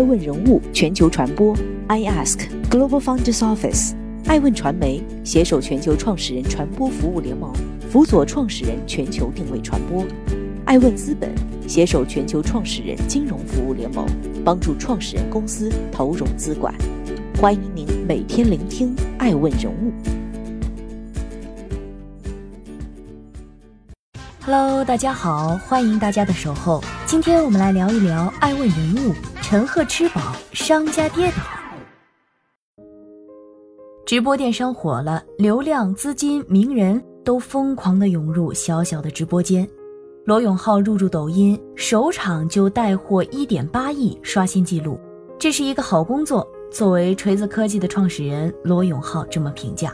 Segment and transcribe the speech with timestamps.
[0.00, 1.54] 爱问人物全球传播
[1.86, 3.92] ，I Ask Global Founders Office，
[4.24, 7.52] 爱问传媒携手全球创始人传播服务联盟，
[7.90, 10.06] 辅佐创始人全球定位传播。
[10.64, 11.30] 爱问资本
[11.68, 14.06] 携手全球创始人金融服务联盟，
[14.42, 16.74] 帮助创始人公司投融资管。
[17.38, 19.92] 欢迎您每天聆听爱问人物。
[24.46, 26.82] Hello，大家好，欢迎大家的守候。
[27.04, 29.12] 今天我们来聊一聊爱问人物
[29.50, 30.20] 陈赫吃饱，
[30.52, 31.38] 商家跌倒。
[34.06, 39.68] 直播电商火了，流量、资金、名人都疯狂的涌入小小的直播间。
[40.24, 45.00] 罗永浩入驻抖音，首场就带货一点八亿，刷新纪录。
[45.36, 46.46] 这是一个好工作。
[46.70, 49.92] 作为锤子科技的创始人，罗永浩这么评价。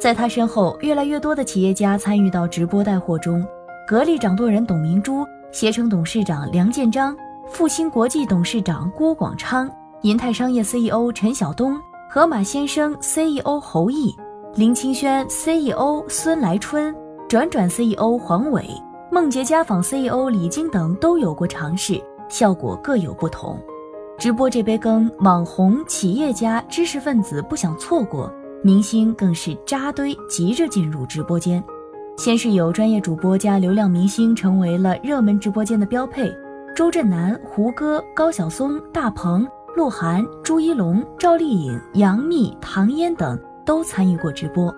[0.00, 3.46] 在他身后，越来越多的企业家参与到直播带货中。
[3.86, 7.16] 格力掌舵人董明珠、携程董事长梁建章、
[7.50, 9.70] 复星国际董事长郭广昌、
[10.02, 14.14] 银泰商业 CEO 陈晓东、盒马鲜生 CEO 侯毅、
[14.54, 16.94] 林清轩 CEO 孙来春、
[17.28, 18.64] 转转 CEO 黄伟。
[19.10, 23.58] 梦洁家纺 CEO 李晶等都有过尝试，效果各有不同。
[24.16, 28.32] 直播这杯羹，网红、企业家、知识分子不想错过，
[28.62, 31.62] 明星更是扎堆急着进入直播间。
[32.16, 36.32] 先是有专业主播加流量明星成为了热门直播间的标配，
[36.74, 44.74] 周震南、胡歌、高晓松、大鹏、鹿晗、朱一龙、赵丽颖、杨幂、唐嫣等都参与过直播。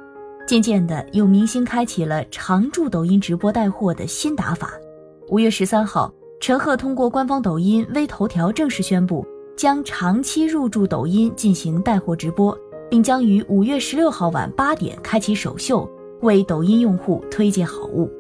[0.47, 4.73] 渐渐的，有明星开启了常驻抖音直播带货的新打法。
[5.29, 9.25] 五月十三号，陈赫通过官方抖音微头条正式宣布，
[9.57, 12.57] 将长期入驻抖音进行带货直播，
[12.91, 15.89] 并将于五月十六号晚八点开启首秀，
[16.23, 18.11] 为抖音用户推荐好物。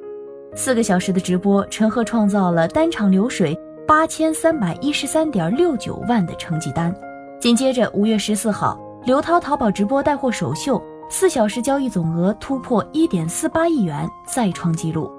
[0.54, 3.58] 四个小时的直播，陈赫创造了单场流水
[3.88, 6.94] 八千三百一十三点六九万的成绩单。
[7.40, 10.80] 紧接着，五月十四号，刘涛淘宝直播带货首秀。
[11.08, 15.10] 四小时交易总额突破一点四八亿元，再创纪录。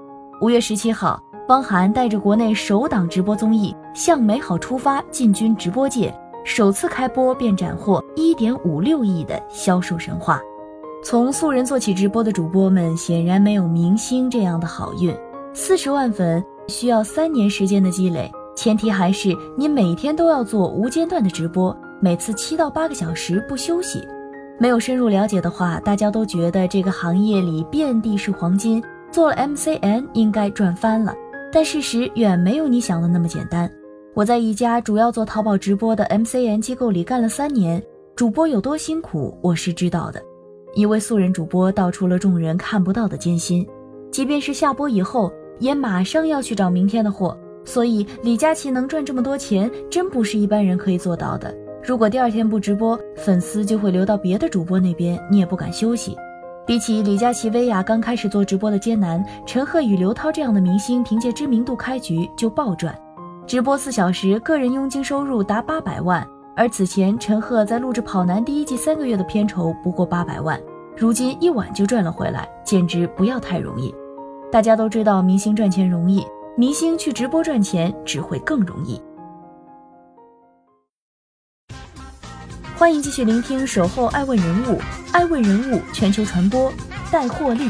[0.41, 6.13] 五月十七号，汪涵带着国内首档直播综艺《向美好出发》进军直播界，
[6.45, 10.39] 首次开播便斩获一点五六亿的销售神话。
[11.03, 15.13] 从素人做起直播的主播们，显然没有明星这样的好运。
[15.55, 24.01] 四十万粉需要三年时间的积累，前提还是你每天都要做无间断的直播，每次七到八个小时不休息。
[24.59, 31.13] 没有深入了解的话，大家都觉得这个行业里遍地是黄金，做了 MCN 应该赚翻了。
[31.51, 33.69] 但事实远没有你想的那么简单。
[34.15, 37.81] 我在一家主要做淘宝直播的 MCN 机构里干了三年，
[38.15, 40.19] 主播有多辛苦，我是知道的。
[40.73, 43.67] 一位素人主播道出了众人看不到的艰辛，
[44.11, 45.31] 即便是下播以后，
[45.63, 47.37] 也马上要去找明天的货。
[47.65, 51.55] 所以李佳琦能赚这么多钱，真不是一般人可以做到的。
[51.81, 56.15] 如果第二天不直播，粉丝就会流到别的主播那边，你也不敢休息。
[56.65, 62.93] 比起李佳琦、薇娅刚开始做直播的艰难，陈赫与刘涛这样的明星凭借知名度开局就暴赚，
[63.45, 66.25] 直播四小时，个人佣金收入达八百万。
[66.55, 70.59] 而此前陈赫在录制《跑男》第一季三个月的片酬不过八百万，
[70.95, 73.93] 如今一晚就赚了回来，简直不要太容易。
[74.53, 76.23] 大家都知道明星赚钱容易，
[76.55, 79.01] 明星去直播赚钱只会更容易。
[82.77, 84.77] 欢迎继续聆听《守候爱问人物》，
[85.11, 86.71] 爱问人物全球传播
[87.11, 87.67] 带货力。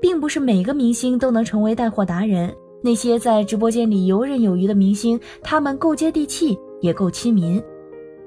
[0.00, 2.52] 并不是每个明星都能成为带货达人。
[2.82, 7.62] 那些在直播间里游刃有余的明星，他们够接地气，也够亲民。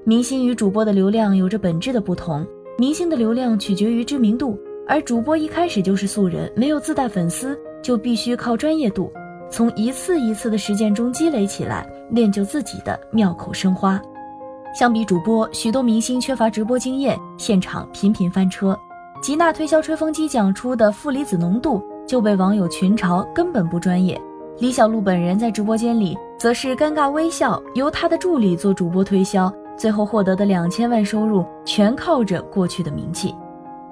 [0.06, 2.48] 明星与主播的流量有着本质的不同。
[2.78, 9.10] 明星的流量取决于知名度，而主播一开始就是素人，没有自带粉丝，就必须靠专业度。
[9.50, 14.02] 从一次一次的实践中积累起来，练就自己的妙口生花。
[14.78, 18.78] 相比主播，许多明星缺乏直播经验，现场频频翻车。
[19.22, 24.22] 吉娜推销吹风机讲出的负离子浓度就被网友群嘲根本不专业。
[24.60, 33.34] 李小璐本人在直播间里则是尴尬微笑，由她的助理做主播推销，最后获得的两千万收入全靠着过去的名气。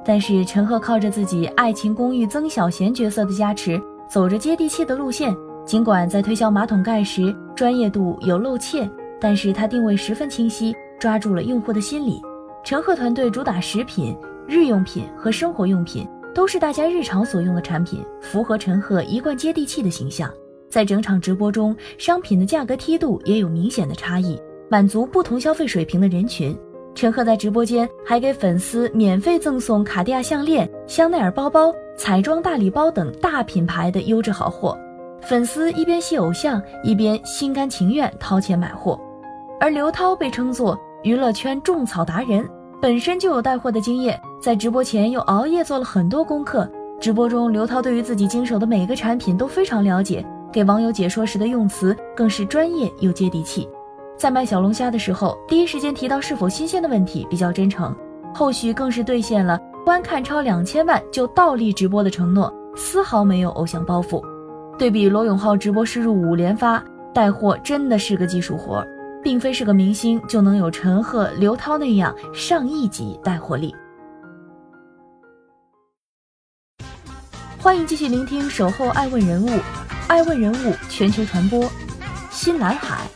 [0.05, 3.81] 但是陈赫靠着自己《爱情公寓》曾小贤角色的加持。
[4.05, 5.35] 走着接地气的路线，
[5.65, 8.87] 尽管在推销马桶盖时专业度有露怯，
[9.19, 12.21] 但是他定位十分清晰，抓住了用户的心理。
[12.63, 14.15] 陈赫团队主打食品、
[14.45, 20.29] 日用品和生活用品，都是大家日常所用的产品，符合陈赫一贯接地气的形象。
[20.69, 24.39] 在整场直播中，商品的价格梯度也有明显的差异，
[24.73, 26.57] 满足不同消费水平的人群。
[26.95, 31.71] 陈赫在直播间还给粉丝免费赠送卡地亚项链、香奈儿包包。
[31.95, 34.75] 彩妆大礼包等大品牌的优质好货，
[35.21, 38.99] 粉丝一边吸偶像，一边心甘情愿掏钱买货。
[39.59, 42.43] 而刘涛被称作娱乐圈种草达人，
[42.81, 46.67] 本身就有带货的经验，在直播前又熬夜做了很多功课。
[46.99, 53.69] 直播中，刘涛对于自己经手的每个产品都非常了解，给网友解说时的用词更是专业又接地气。
[54.17, 57.93] 在卖小龙虾的时候，第一时间提到是否新鲜的问题，比较真诚。
[58.33, 64.23] 后续更是兑现了观看超两千万就倒立直播的承诺，丝毫没有偶像包袱。
[64.77, 66.83] 对比罗永浩直播失入五连发，
[67.13, 68.83] 带货真的是个技术活，
[69.21, 73.75] 并非是个明星就能有陈赫、刘涛那样上亿级带货力。
[77.59, 79.49] 欢迎继续聆听《守候爱问人物》，
[80.07, 81.69] 爱问人物全球传播，
[82.31, 83.07] 新蓝海。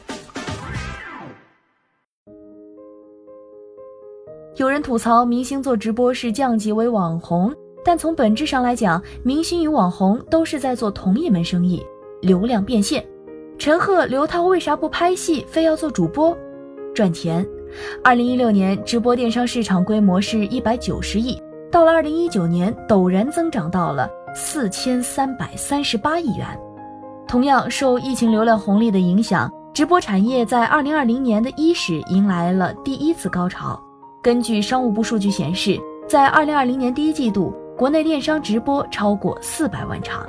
[4.58, 7.54] 有人吐槽明星做直播是降级为网红，
[7.86, 11.80] 但从本质上来讲，明星与网红都是在做同一门生意——
[12.24, 13.06] 流量变现。
[13.60, 16.36] 陈赫、刘涛为啥不拍戏，非要做主播？
[16.96, 17.46] 赚钱。
[18.04, 21.40] 二零一六年直播电商市场规模是一百九十亿，
[21.72, 24.10] 到了二零一九年，陡然增长到了。
[24.34, 26.48] 四千三百三十八亿元。
[27.28, 33.80] 同样受疫情流量红利的影响，直播产业在二零二零年的伊始迎来了第一次高潮。
[34.28, 40.28] 根据商务部数据显示，在二零二零年第一季度，国内电商直播超过四百万场，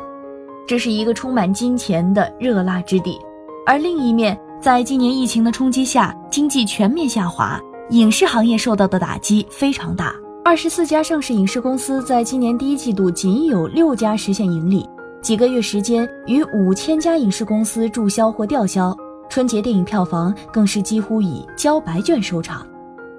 [0.69, 3.19] 这是一个充满金钱的热辣之地。
[3.67, 7.61] 而另一面，在今年疫情的冲击下，经济全面下滑，
[7.91, 10.15] 影视行业受到的打击非常大。
[10.45, 14.89] 二十四家上市影视公司在今年第一季度仅有六家实现盈利，
[15.21, 18.97] 几个月时间逾五千家影视公司注销或吊销，
[19.29, 22.65] 春节电影票房更是几乎以交白卷收场。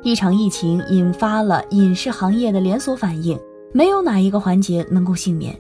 [0.02, 3.38] 一场疫情引发了影视行业的连锁反应，
[3.74, 5.54] 没有哪一个环节能够幸免。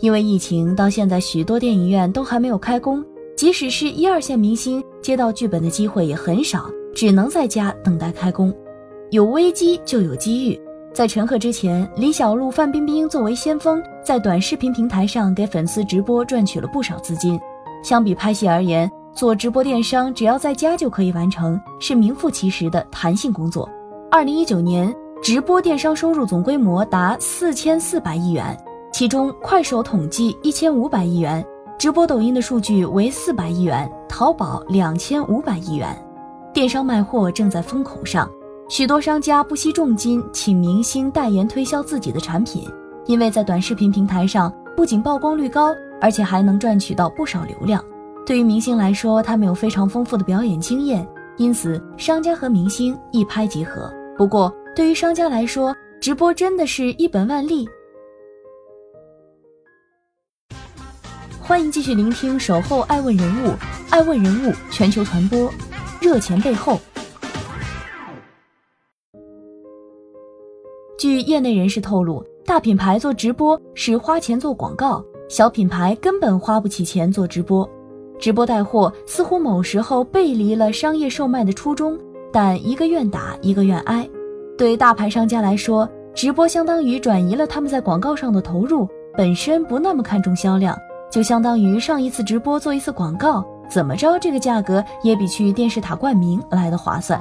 [0.00, 3.04] 因为疫情到现在，许多电影院都还没有开工，
[3.36, 8.52] 即使是一二线明星接到剧本的机会也很少，只能在家等待开工。
[9.10, 10.60] 有危机就有机遇。
[10.92, 17.38] 在陈赫之前，李小璐、范冰冰作为先锋，在短视频平台上给粉丝直播赚取了不少资金。
[17.84, 23.68] 相比拍戏而言，做直播电商只要在家就可以完成，是名副其实的弹性工作。
[24.16, 28.58] 二零一九年，直播电商收入总规模达四千四百亿元，
[28.90, 31.44] 其中快手统计一千五百亿元，
[31.78, 35.94] 直播抖音的数据为四百亿元，淘宝两千五百亿元。
[36.50, 38.26] 电商卖货正在风口上。
[38.70, 42.66] 许多商家不惜重金请明星代言推销自己的产品，
[43.04, 47.84] 因为在短视频平台上不仅曝光率高，而且还能赚取到不少流量。
[48.24, 53.92] 对于明星来说，他们有非常丰富的表演经验，因此商家和明星一拍即合。
[54.16, 57.68] 不过，对于商家来说，直播真的是一本万利。
[61.38, 63.48] 欢迎继续聆听《守候爱问人物》，
[63.90, 65.52] 爱问人物全球传播，
[66.00, 66.80] 热钱背后。
[70.98, 77.68] 据业内人士透露，大品牌做直播是花钱做广告，小品牌根本花不起钱做直播。
[78.18, 81.98] 直播带货似乎某时候背离了商业售卖的初衷，
[82.36, 84.06] 但一个愿打一个愿挨。
[84.58, 88.86] 对大牌商家来说，直播相当于转移了他们在广告上的投入，
[89.16, 90.76] 本身不那么看重销量，
[91.10, 97.18] 就相当于上一次直播做一次广告，怎么着这个价格也比去电视塔冠名来的划算。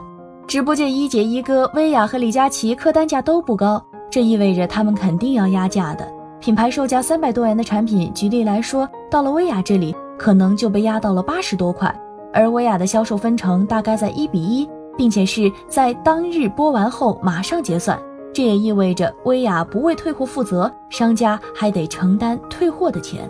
[0.48, 6.06] 直播间一姐一哥薇娅和李佳琦客单价都不高，这意味着他们肯定要压价的。
[6.42, 11.90] 品牌售价三百多元的产品，举例来说，到了薇娅这里可能就被压到了八十多块，
[12.34, 18.00] 而薇娅的销售分成大概在一比一，并且是在当日播完后马上结算。
[18.34, 23.30] 这也意味着薇娅不为退货负责，商家还得承担退货的钱。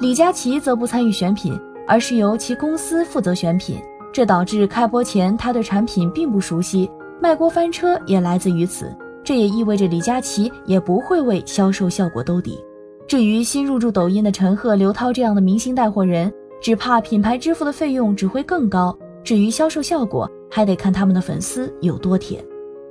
[0.00, 1.56] 李佳琦则不参与选品，
[1.86, 3.76] 而是由其公司负责选品。
[4.12, 6.90] 这导致开播前他对产品并不熟悉，
[7.20, 8.94] 卖锅翻车也来自于此。
[9.24, 12.58] 这也意味着李佳琦也不会为销售效果兜底。
[13.06, 18.96] 至于新入驻抖音的陈赫、刘涛这样的明星带货人，只怕品牌支付的费用只会更高。
[19.22, 22.44] 至于销售效果，还得看他们的粉丝有多铁。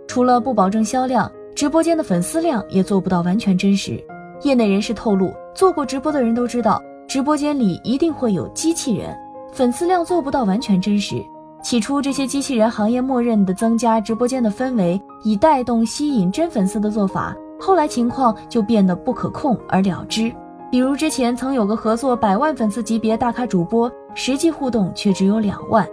[0.07, 4.03] 除了不保证销量，直播间的粉丝量也做不到完全真实。
[4.41, 9.15] 业内人士透露，做过直播的人都知道，直播间里一定会有机器人。
[9.53, 11.23] 粉丝量做不到完全真实。
[11.61, 20.33] 起初，这些机器人行业默认的增加直播间的氛围，以带动吸引真粉丝的做法，后来情况就变得不可控而了之。
[20.71, 25.87] 比如之前曾有个合作百万粉丝级别大咖主播，实际互动却只有两万。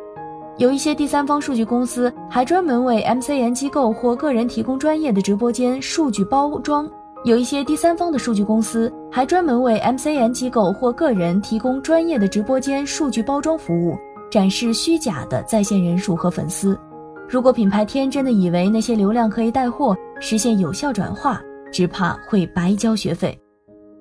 [0.59, 6.91] 有一些第三方数据公司还专门为 MCN 机构或个人提供专业的直播间数据包装。
[7.25, 13.97] 有一些第三方的数据公司还专门为 MCN 机构或个人提供专业的直播间数据包装服务，
[14.33, 16.77] 展示虚假的在线人数和粉丝。
[17.29, 23.39] 如果品牌天真的以为那些流量可以带货，实现有效转化，只怕会白交学费。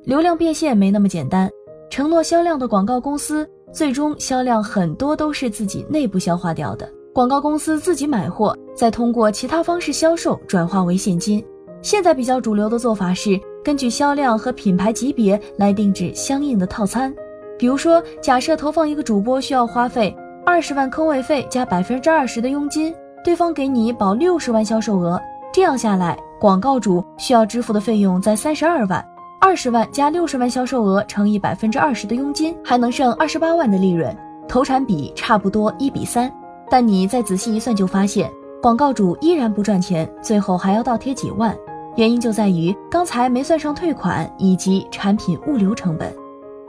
[0.06, 1.48] 流量变现没那么简单，
[1.92, 3.48] 承诺销量的广告公司，
[3.78, 6.92] 最终销量很多都是自己内部消化掉的。
[7.14, 11.46] 广告公司自己买货，再通过其他方式销售，转化为现金。
[11.84, 17.14] 现在比较主流的做法是根据销量和品牌级别来定制相应的套餐。
[17.56, 20.12] 比如说，假设投放一个主播需要花费
[20.44, 22.92] 二十万坑位费加百分之二十的佣金，
[23.24, 25.22] 对方给你保六十万销售额，
[25.54, 29.08] 这样下来，广告主需要支付的费用在三十二万，
[29.48, 34.14] 二十万加六十万销售额乘以百分之二十的佣金，还能剩二十八万的利润，
[34.46, 36.30] 投产比差不多一比三。
[36.70, 38.30] 但你再仔细一算，就发现
[38.62, 41.58] 广告主依然不赚钱，最后还要倒贴几万。
[41.96, 46.14] 原因就在于刚才没算上退款以及产品物流成本。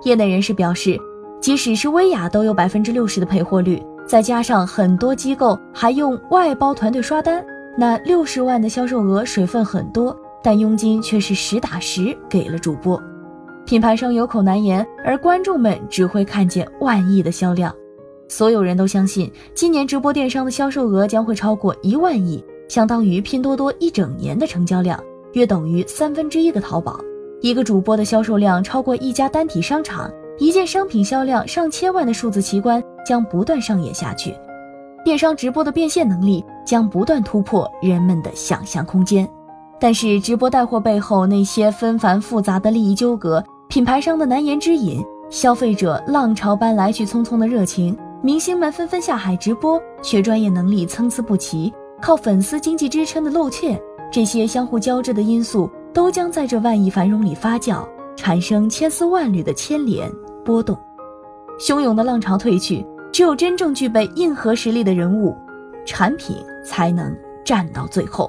[0.04, 0.97] 业内人士表示，
[1.40, 7.44] 即使是薇娅都有百分之六十的配货率，再加上很多机构还用外包团队刷单，
[7.76, 13.00] 那六十万的销售额水分很多，但佣金却是实打实给了主播。
[13.66, 17.75] 品牌商有口难言，而观众们只会看见万亿的销量。
[18.28, 25.02] 所有人都相信，今年直播电商的销售额将会超过一万亿，相当于拼多多一整年的成交量，
[25.33, 26.99] 约等于三分之一的淘宝。
[27.40, 34.35] 一个主播的销售量超过一家单体商场，一件商品销量上千万的数字奇观将不断上演下去。
[35.04, 39.28] 电商直播的变现能力将不断突破人们的想象空间。
[39.80, 47.97] 但是，直播带货背后那些纷繁复杂的利益纠葛、品牌商的难言之隐、消费者浪潮般来去匆匆的热情。
[48.20, 53.80] 明星们纷纷下海直播，却专业能力参差不齐，靠粉丝经济支撑的露怯，
[54.11, 60.11] 这些相互交织的因素，都将在这万亿繁荣里发酵，产生千丝万缕的牵连
[60.44, 60.76] 波动。
[61.61, 65.37] 汹涌的浪潮退去，只有真正具备硬核实力的人物，
[65.87, 68.28] 产品才能站到最后。